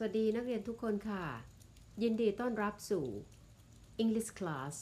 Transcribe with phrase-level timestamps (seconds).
[0.00, 1.24] สวัสดีนักเรียนทุกคนค่ะ
[2.02, 3.06] ยินดีต้อนรับสู่
[4.02, 4.74] English Class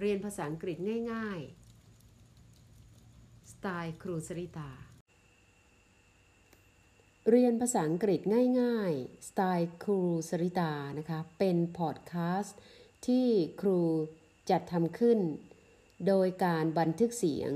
[0.00, 0.76] เรียนภาษาอังกฤษ
[1.12, 4.70] ง่ายๆ สไตล์ครูสริตา
[7.30, 8.20] เรียนภาษาอังกฤษ
[8.60, 12.58] ง่ายๆ สไตล์ครูสริตานะคะ เป็นพอดแคสต์
[13.06, 13.28] ที่
[13.60, 13.80] ครู
[14.50, 15.18] จัดทำขึ้น
[16.06, 17.52] โดยการบันทึกเสียง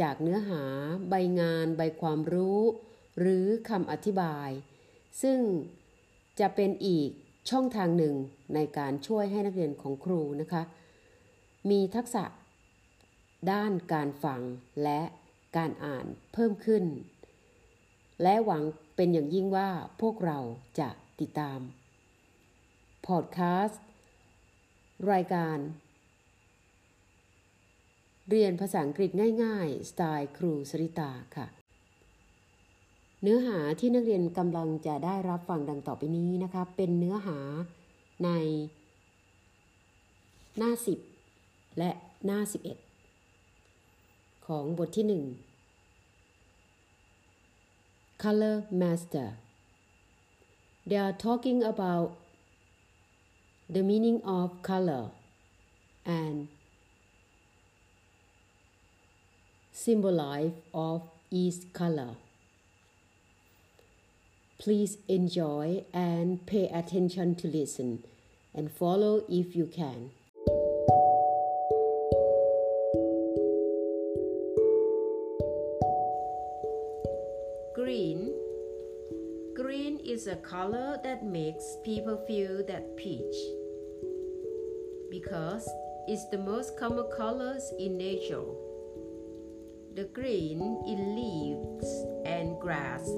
[0.00, 0.62] จากเนื้อหา
[1.10, 2.60] ใบงาน ใบความรู้
[3.18, 4.50] หรือคำอธิบาย
[5.22, 5.38] ซึ่ง
[6.40, 7.10] จะเป็นอีก
[7.50, 8.14] ช่องทางหนึ่ง
[8.54, 10.62] ในการช่วยให้นักเรียนของครูนะคะ
[11.70, 12.24] มีทักษะ
[13.52, 14.40] ด้านการฟัง
[14.82, 15.00] และ
[15.56, 16.84] การอ่านเพิ่มขึ้น
[18.22, 18.62] และหวัง
[18.96, 20.38] เป็นอย่างยิ่งว่าพวกเรา
[20.80, 20.88] จะ
[21.20, 21.60] ติดตาม
[23.06, 23.82] พอดแคสต์
[25.12, 25.58] รายการ
[28.30, 29.10] เรียนภาษาอังกฤษ
[29.44, 31.57] ง่าย ๆ สไตล์ครูสริตาค่ะ
[33.22, 37.38] เนื้อหาที่นักเรียนกำลังจะได้รับฟังดังต่อไปนี้นะคะ เป็นเนื้อหา
[38.24, 38.30] ใน
[40.58, 40.72] หน้า
[41.24, 41.90] 10 และ
[42.24, 42.38] หน้า
[43.24, 45.26] 11 ของบทที่ 1
[48.22, 49.28] Color Master
[50.88, 52.16] They are talking about
[53.68, 55.10] the meaning of color
[56.06, 56.48] and
[59.70, 62.16] symbolize of each color.
[64.58, 68.02] Please enjoy and pay attention to listen
[68.52, 70.10] and follow if you can.
[77.72, 78.34] Green.
[79.54, 83.36] Green is a color that makes people feel that peach
[85.08, 85.70] because
[86.08, 88.42] it's the most common colors in nature.
[89.94, 93.08] The green in leaves and grass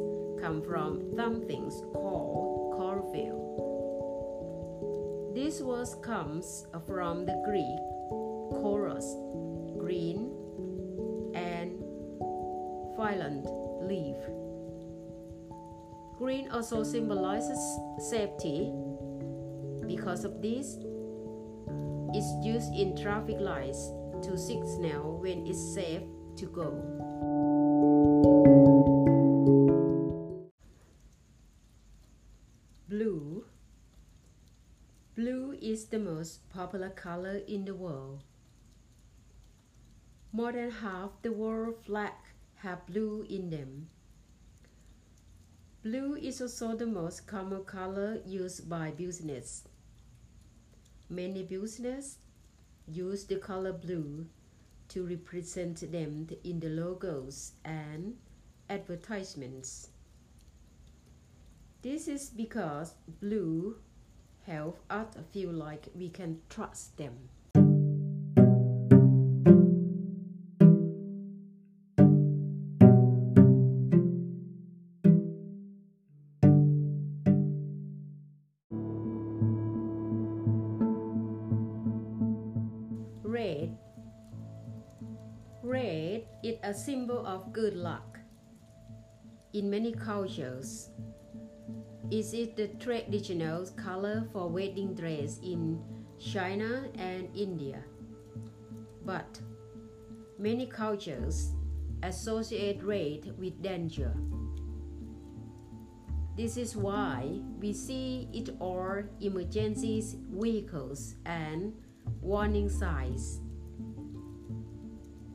[0.41, 3.41] come from something called chlorophyll.
[5.35, 7.79] This word comes from the Greek
[8.53, 9.05] chloros,
[9.79, 10.33] green,
[11.35, 11.79] and
[12.97, 13.45] phylum,
[13.87, 14.17] leaf.
[16.19, 17.61] Green also symbolizes
[18.11, 18.73] safety.
[19.87, 20.79] Because of this,
[22.13, 23.91] it's used in traffic lights
[24.23, 26.03] to signal when it's safe
[26.37, 27.50] to go.
[35.71, 38.25] Is the most popular color in the world.
[40.33, 42.13] More than half the world flag
[42.57, 43.89] have blue in them.
[45.85, 49.63] Blue is also the most common color used by business.
[51.09, 52.19] Many businesses
[52.89, 54.27] use the color blue
[54.89, 58.17] to represent them in the logos and
[58.69, 59.91] advertisements.
[61.83, 63.77] This is because blue
[64.51, 67.15] help us feel like we can trust them.
[83.23, 83.79] Red.
[85.63, 88.19] Red is a symbol of good luck.
[89.53, 90.91] In many cultures,
[92.11, 95.81] it is the traditional color for wedding dress in
[96.19, 97.85] China and India.
[99.07, 99.41] But
[100.37, 101.53] many cultures
[102.03, 104.13] associate red with danger.
[106.37, 107.29] This is why
[107.61, 111.75] we see it on emergency vehicles and
[112.21, 113.41] warning signs.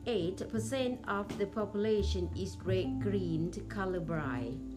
[0.04, 4.76] 8% of the population is red green colorblind.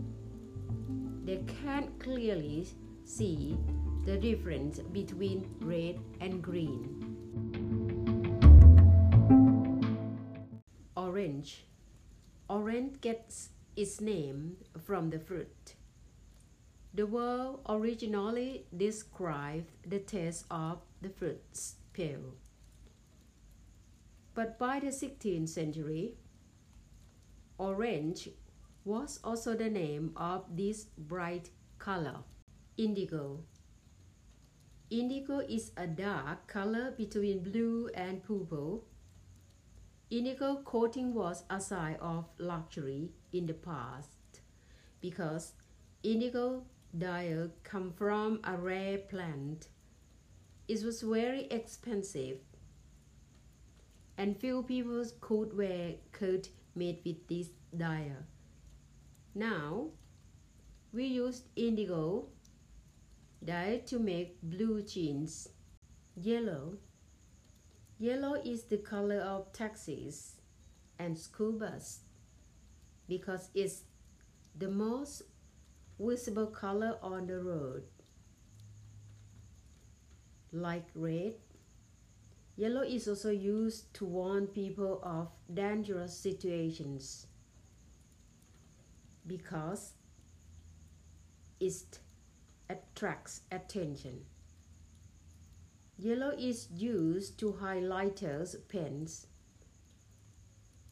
[1.29, 2.67] They can't clearly
[3.05, 3.55] see
[4.03, 6.81] the difference between red and green.
[10.97, 11.65] Orange.
[12.49, 15.75] Orange gets its name from the fruit.
[16.95, 22.33] The word originally described the taste of the fruit's peel.
[24.33, 26.15] But by the 16th century,
[27.59, 28.29] orange
[28.83, 32.17] was also the name of this bright color.
[32.77, 33.43] Indigo.
[34.89, 38.85] Indigo is a dark color between blue and purple.
[40.09, 44.41] Indigo coating was a sign of luxury in the past
[45.01, 45.53] because
[46.01, 46.63] indigo
[46.97, 49.67] dye come from a rare plant.
[50.67, 52.39] It was very expensive
[54.17, 58.11] and few people could wear coat made with this dye.
[59.35, 59.89] Now,
[60.91, 62.29] we used indigo
[63.43, 65.49] dye to make blue jeans.
[66.15, 66.77] Yellow.
[67.99, 70.35] Yellow is the color of taxis
[70.97, 71.99] and school bus
[73.07, 73.83] because it's
[74.57, 75.23] the most
[75.99, 77.83] visible color on the road.
[80.51, 81.35] Like red,
[82.57, 87.27] yellow is also used to warn people of dangerous situations
[89.28, 89.92] because
[91.60, 91.98] it
[92.68, 94.24] attracts attention.
[95.96, 99.26] Yellow is used to highlighters pens.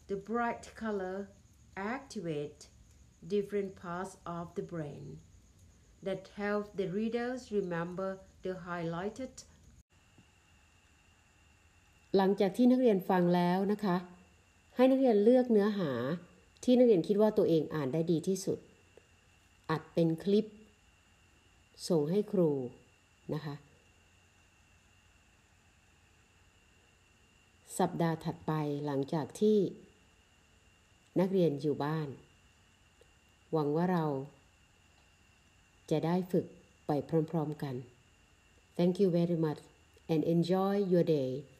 [0.08, 1.28] The bright color
[1.76, 2.68] activate
[3.26, 5.18] different parts of the brain
[6.02, 9.34] that help the readers remember the highlighted
[12.16, 13.96] หลังจากที่นักเรียนฟังแล้วนะคะ
[14.76, 15.92] ให้นักเรียนเลือกเนื้อหา
[16.63, 18.59] ที่นักเรียนคิดว่าตัวเองอ่านได้ดีที่สุด
[19.69, 20.45] อัดเป็นคลิป
[21.89, 22.49] ส่งให้ครู
[23.33, 23.55] นะคะ
[27.79, 28.51] สัปดาห์ถัดไป
[28.85, 29.57] หลังจากที่
[31.19, 32.07] นักเรียนอยู่บ้าน
[33.51, 34.05] หวังว่าเรา
[35.91, 36.45] จะได้ฝึก
[36.87, 36.91] ไป
[37.31, 37.75] พร้อมๆกัน
[38.77, 39.61] Thank you very much
[40.13, 41.29] and enjoy your day